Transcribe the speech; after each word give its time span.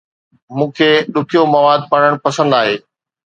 مون 0.55 0.69
کي 0.77 0.89
ڏکيو 1.13 1.41
مواد 1.53 1.81
پڙهڻ 1.91 2.13
پسند 2.25 2.51
آهي 2.59 2.75